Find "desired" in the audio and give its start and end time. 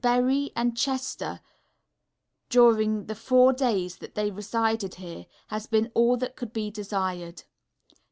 6.71-7.43